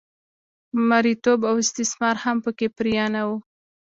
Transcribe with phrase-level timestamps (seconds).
[0.89, 3.29] مریتوب او استثمار هم په کې پرېنه و.